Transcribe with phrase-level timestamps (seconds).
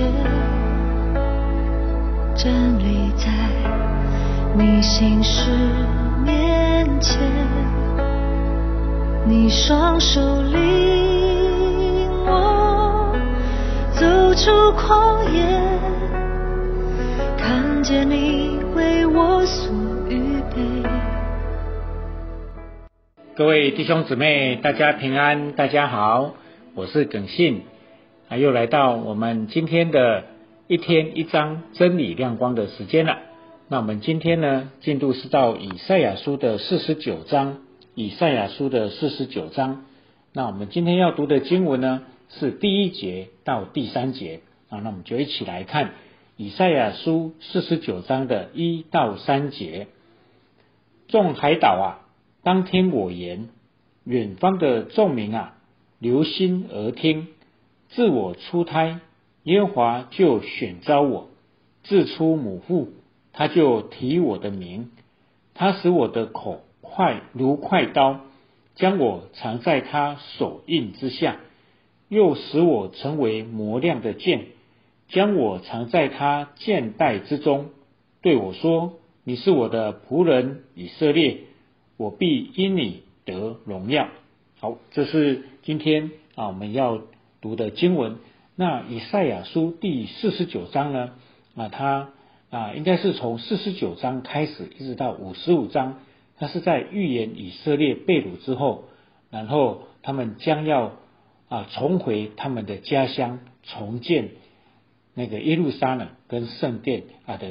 [0.00, 0.06] 切，
[2.34, 3.26] 站立在
[4.56, 5.50] 你心事
[6.24, 7.20] 面前，
[9.26, 13.14] 你双手领我
[13.92, 15.44] 走出旷野，
[17.36, 19.70] 看见你为我所
[20.08, 20.88] 预备。
[23.36, 26.32] 各位弟兄姊妹，大家平安，大家好，
[26.74, 27.64] 我是耿信，
[28.30, 30.22] 啊，又来到我们今天的
[30.68, 33.18] 一天一章真理亮光的时间了。
[33.66, 37.58] 那我们今天呢，进度是到以赛亚书的四十九章，
[37.96, 39.84] 以赛亚书的四十九章。
[40.32, 45.90] 那我们今天要读的经文呢，是第一节到第三节啊，那我们就一起来看
[46.36, 49.88] 以赛亚书四十九章的一到三节。
[51.08, 52.06] 众海岛啊！
[52.44, 53.48] 当听我言，
[54.04, 55.54] 远方的众民啊，
[55.98, 57.26] 留心而听。
[57.90, 59.00] 自我出胎，
[59.44, 61.28] 耶和华就选召我；
[61.82, 62.88] 自出母腹，
[63.32, 64.90] 他就提我的名。
[65.54, 68.20] 他使我的口快如快刀，
[68.74, 71.36] 将我藏在他手印之下；
[72.08, 74.46] 又使我成为磨亮的剑，
[75.08, 77.70] 将我藏在他剑带之中。
[78.22, 78.94] 对我说
[79.24, 81.38] ：“你是我的仆人以色列。”
[81.98, 84.08] 我必因你得荣耀。
[84.58, 87.02] 好，这是今天啊我们要
[87.40, 88.16] 读的经文。
[88.56, 91.12] 那以赛亚书第四十九章呢？
[91.56, 92.10] 啊，它
[92.50, 96.00] 啊应该是从四十九章开始，一直到五十五章，
[96.38, 98.84] 它是在预言以色列被掳之后，
[99.30, 100.92] 然后他们将要
[101.48, 104.30] 啊重回他们的家乡，重建
[105.14, 107.46] 那个耶路撒冷跟圣殿啊的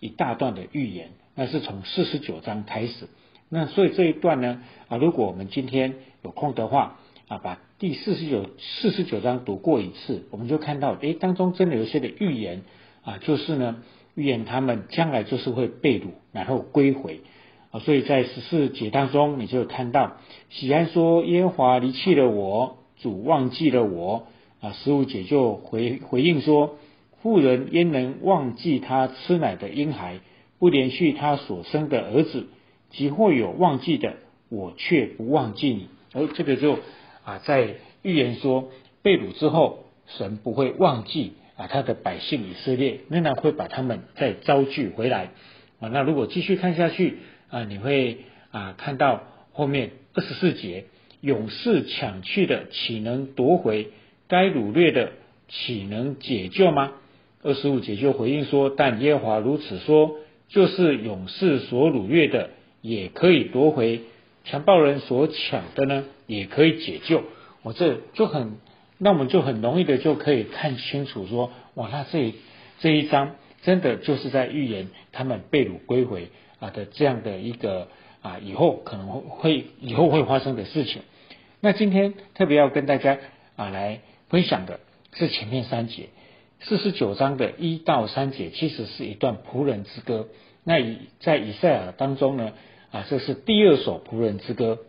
[0.00, 1.10] 一大段的预言。
[1.34, 3.08] 那是从四十九章开始。
[3.48, 12.62] 那所以这一段呢啊，如果我们今天有空的话啊，把第四十九四十九章读过一次，我们就看到诶，当中真的有些的预言
[13.02, 13.82] 啊，就是呢
[14.14, 17.22] 预言他们将来就是会被掳，然后归回
[17.72, 17.80] 啊。
[17.80, 20.18] 所以在十四节当中，你就看到
[20.48, 24.28] 喜安说耶和华离弃了我，主忘记了我
[24.60, 24.70] 啊。
[24.74, 26.76] 十五节就回回应说，
[27.20, 30.20] 妇人焉能忘记他吃奶的婴孩，
[30.60, 32.46] 不连续他所生的儿子？
[32.90, 34.18] 即或有忘记的，
[34.50, 35.88] 我却不忘记你。
[36.14, 36.78] 而这个就
[37.24, 38.70] 啊，在预言说
[39.02, 45.30] 被掳之后，神不会忘记啊他的百姓以色列，仍然会把他们再招聚回来
[45.80, 45.88] 啊。
[45.88, 47.18] 那如果继续看下去
[47.50, 48.18] 啊，你会
[48.50, 49.22] 啊看到
[49.52, 50.84] 后面二十四节，
[51.20, 53.88] 勇士抢去的岂能夺回？
[54.28, 55.12] 该掳掠的
[55.48, 56.92] 岂能解救吗？
[57.42, 60.16] 二十五节就回应说：但耶和华如此说，
[60.48, 62.50] 就是勇士所掳掠的。
[62.84, 64.00] 也可以夺回
[64.44, 67.22] 强暴人所抢的呢，也可以解救。
[67.62, 68.56] 我这就很，
[68.98, 72.34] 那我们就很容易的就可以看清楚说，哇，那这
[72.80, 77.86] 这一章真的就是在预言他们被掳归回啊的这样的一个
[78.20, 81.02] 啊以后可能会以后会发生的事情。
[81.60, 83.18] 那今天特别要跟大家
[83.54, 84.80] 啊来分享的
[85.14, 86.08] 是前面三节
[86.60, 90.26] 四十九章的一到三节，其实是一段仆人之歌。
[90.64, 92.52] 那以在以赛亚当中呢？
[92.92, 94.80] 啊，这是第二首仆人之歌。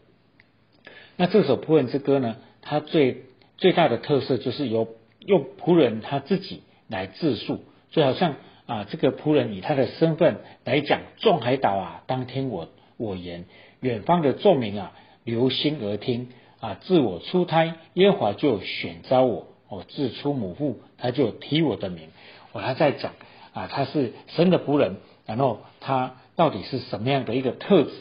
[1.15, 3.23] 那这首仆人之歌呢，它最
[3.57, 7.61] 最大的特色就是由用仆人他自己来自述，
[7.91, 13.43] 就好像啊，这个仆人以他的身份来讲：众海岛啊，当听我我言；
[13.79, 14.91] 远方的众民啊，
[15.23, 16.27] 留心而听
[16.59, 16.77] 啊。
[16.81, 22.09] 自我出胎，耶和华就选召我；我自出母腹，他就提我的名。
[22.51, 23.13] 我还在讲
[23.53, 26.17] 啊，他是神的仆人，然后他。
[26.35, 27.91] 到底是什么样的一个特质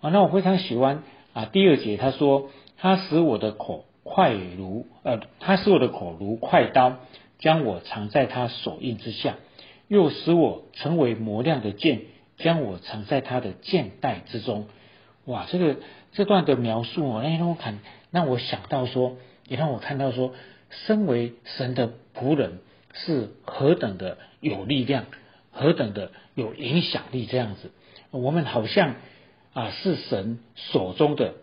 [0.00, 0.10] 啊？
[0.10, 1.02] 那我非常喜欢
[1.32, 1.46] 啊。
[1.46, 6.96] 第二节他说，他使我的口快如呃，他使我的口如快刀，
[7.38, 9.36] 将我藏在他手印之下，
[9.88, 12.02] 又使我成为磨亮的剑，
[12.36, 14.66] 将我藏在他的剑带之中。
[15.24, 15.76] 哇，这个
[16.12, 17.78] 这段的描述哦，让我看，
[18.10, 19.16] 让我想到说，
[19.48, 20.34] 也让我看到说，
[20.68, 22.58] 身为神的仆人
[22.92, 25.06] 是何等的有力量。
[25.52, 27.70] 何等的有影响力，这样子，
[28.10, 28.94] 我们好像
[29.52, 31.34] 啊是神手中的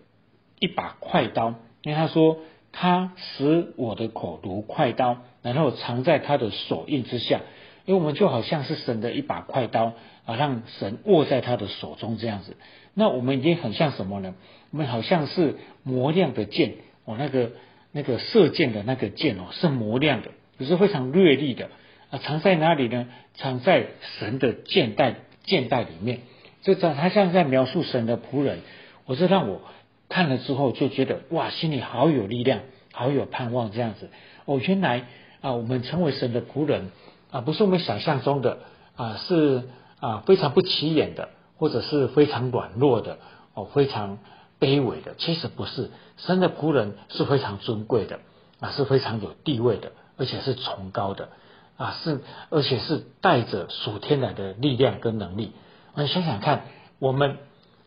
[0.60, 1.56] 一把快刀。
[1.84, 2.40] 因为他说
[2.72, 7.42] 他使我的口如快刀，然后藏在他的手印之下。
[7.86, 9.94] 因为我们就好像是神的一把快刀
[10.26, 12.58] 啊，让神握在他的手中这样子。
[12.94, 14.36] 那我们已经很像什么呢？
[14.72, 16.74] 我们好像是磨亮的剑
[17.06, 17.52] 哦，那个
[17.94, 21.70] 那个射箭的那个箭哦，是磨亮的，也是非常锐利的。
[22.10, 23.08] 啊，藏在哪里呢？
[23.36, 23.88] 藏在
[24.20, 26.22] 神的剑带剑带里面。
[26.64, 28.60] 这在他像在描述神的仆人，
[29.06, 29.62] 我是让我
[30.10, 32.62] 看了之后就觉得哇，心里好有力量，
[32.94, 34.10] 好有盼望这样子。
[34.46, 35.06] 哦，原来
[35.42, 36.92] 啊，我们成为神的仆人
[37.32, 38.60] 啊，不是我们想象中的
[38.96, 39.64] 啊，是
[40.00, 43.20] 啊非常不起眼的，或者是非常软弱的
[43.54, 44.18] 哦，非常
[44.60, 45.16] 卑微的。
[45.18, 48.20] 其实不是，神的仆人是非常尊贵的
[48.60, 51.30] 啊，是非常有地位的，而且是崇高的
[51.78, 52.20] 啊，是
[52.50, 55.54] 而且是带着属天来的力量跟能力。
[55.94, 56.64] 我们想想看，
[57.00, 57.38] 我们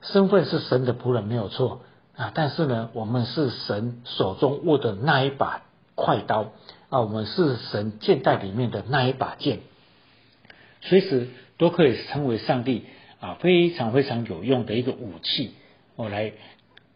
[0.00, 1.82] 身份是神的仆人没有错
[2.16, 5.62] 啊，但是呢，我们是神手中握的那一把
[5.94, 6.52] 快刀。
[6.88, 9.60] 啊，我们是神剑袋里面的那一把剑，
[10.80, 12.84] 随时都可以成为上帝
[13.20, 15.52] 啊非常非常有用的一个武器，
[15.94, 16.32] 我来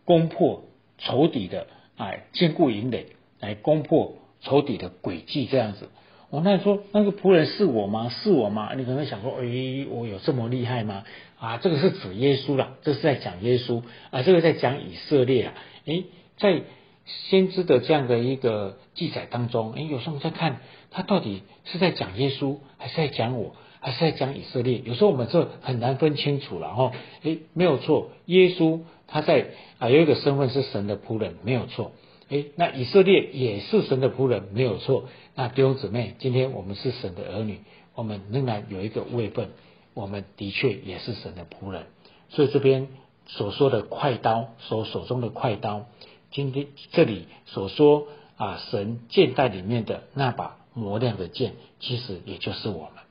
[0.04, 0.64] 攻破
[0.98, 5.88] 仇敌的啊坚固营垒，来攻破仇敌的诡计这样子。
[6.34, 8.08] 我那说那个仆人是我吗？
[8.08, 8.74] 是我吗？
[8.74, 11.04] 你可能想说，诶，我有这么厉害吗？
[11.38, 15.54] 啊，这个是指耶稣了，这是在讲耶稣啊，这个在讲以色列啊，
[15.84, 16.04] 诶，
[16.38, 16.62] 在。
[17.06, 20.60] 先知的这样的一个记载当中，哎，有时候我们在看
[20.90, 24.80] 他到底是在讲耶稣，还是在讲我，还是在讲以色列？
[24.82, 26.92] 有时候我们这很难分清楚了哈。
[27.22, 29.48] 哎，没有错，耶稣他在
[29.78, 31.92] 啊有一个身份是神的仆人，没有错。
[32.30, 35.04] 哎，那以色列也是神的仆人，没有错。
[35.34, 37.60] 那弟兄姊妹，今天我们是神的儿女，
[37.94, 39.50] 我们仍然有一个位分，
[39.92, 41.86] 我们的确也是神的仆人。
[42.30, 42.88] 所以这边
[43.26, 45.86] 所说的快刀，所手中的快刀。
[46.30, 48.06] 今天这里所说
[48.36, 53.04] 啊，神剑袋里面的那把磨亮的剑，其实也就是我们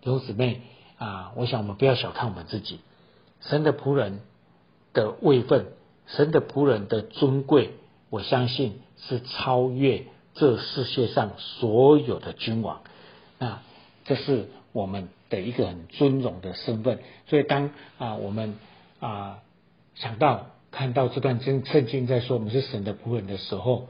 [0.00, 0.62] 弟兄姊妹
[0.96, 1.32] 啊。
[1.36, 2.80] 我想我们不要小看我们自己，
[3.40, 4.20] 神的仆人
[4.92, 5.66] 的位分，
[6.06, 7.70] 神的仆人的尊贵，
[8.14, 12.82] 我相信是超越这世界上所有的君王。
[13.38, 13.60] 那
[14.04, 17.00] 这是我们的一个很尊荣的身份。
[17.28, 18.56] 所以当啊我们
[19.00, 19.38] 啊
[19.94, 20.46] 想到。
[20.76, 23.86] 看到这段经圣经在说我们是神的仆人的时候，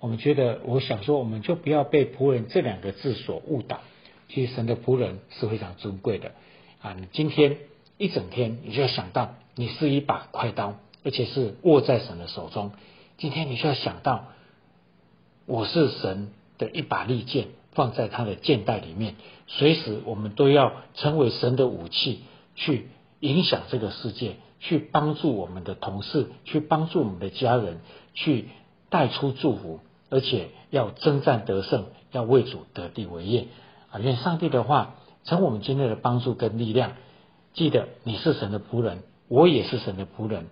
[0.00, 3.78] 我们觉得，我想说，我们就不要被仆人这两个字所误导。
[4.28, 6.32] 其实神的仆人是非常尊贵的
[6.82, 6.96] 啊！
[6.98, 7.58] 你今天
[7.98, 10.74] 一整天，你就要想到，你是一把快刀，
[11.04, 12.72] 而且是握在神的手中。
[13.16, 14.26] 今天你就要想到，
[15.46, 19.14] 我是神的一把利剑，放在他的剑袋里面，
[19.46, 22.20] 随时我们都要成为神的武器，
[22.54, 22.88] 去
[23.20, 24.36] 影响这个世界。
[24.60, 27.80] 去帮助我们的同事，去帮助我们的家人，
[28.14, 28.48] 去
[28.88, 33.48] 带出祝福，而且要征战得胜，要为主得地为业
[33.90, 33.98] 啊！
[33.98, 34.94] 愿上帝的话
[35.24, 36.92] 成我们今天的帮助跟力量。
[37.52, 40.46] 记得你是神的仆人，我也是神的仆人。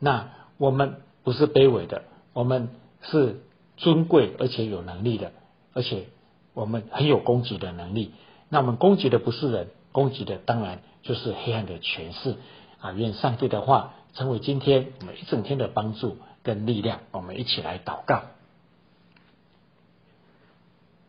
[0.00, 2.02] 那我们不是卑微的，
[2.32, 2.70] 我们
[3.02, 3.40] 是
[3.76, 5.32] 尊贵而且有能力的，
[5.72, 6.06] 而且
[6.54, 8.12] 我们很有攻击的能力。
[8.48, 12.36] 那我们攻击的不是人，攻击的当然就是黑暗的权势。
[12.80, 16.98] 啊，愿上帝的话成为今天我们一整天的帮助跟力量。
[17.12, 18.22] 我们一起来祷告。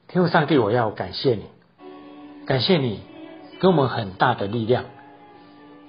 [0.07, 1.45] 天父上帝，我要感谢你，
[2.45, 2.99] 感谢你
[3.59, 4.85] 给我们很大的力量，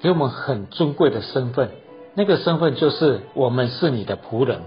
[0.01, 1.71] 给我们很尊贵的身份。
[2.15, 4.61] 那个身份就是我们是你的仆人，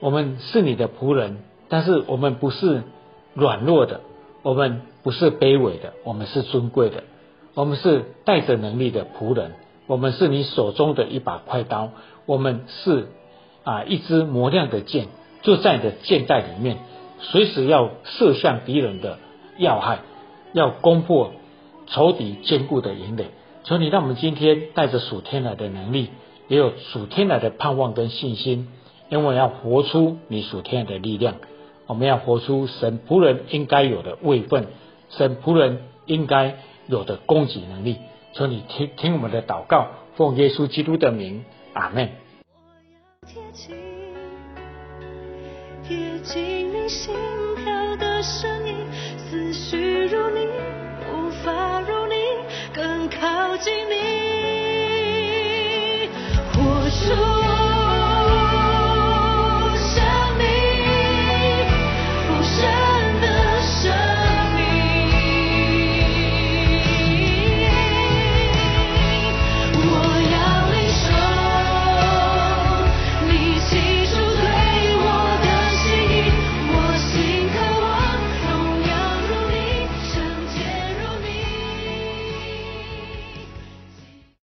[0.00, 1.38] 我们是你的仆人，
[1.68, 2.82] 但是我们不是
[3.34, 4.00] 软弱的，
[4.42, 7.04] 我们不是卑微的，我们是尊贵的。
[7.54, 9.54] 我们是带着能力的仆人，
[9.86, 11.90] 我们是你手中的一把快刀，
[12.24, 13.08] 我们是
[13.64, 15.08] 啊一支磨亮的剑，
[15.42, 16.76] 就在你的剑袋里面，
[17.18, 19.18] 随时要射向敌人的
[19.56, 20.00] 要害，
[20.52, 21.32] 要攻破
[21.88, 23.30] 仇敌坚固的营垒。
[23.68, 26.08] 求你让我们今天带着属天来的能力，
[26.48, 28.68] 也有属天来的盼望跟信心，
[29.10, 31.34] 因为要活出你属天来的力量，
[31.86, 34.68] 我们要活出神仆人应该有的位分，
[35.10, 36.56] 神仆人应该。
[36.90, 37.98] 有的供给能力，
[38.32, 41.44] 求你听听我们的祷告，奉耶稣基督的名，
[41.74, 42.08] 阿门。
[45.86, 47.14] 贴近你心
[47.62, 48.57] 跳的声
[53.60, 54.07] 经历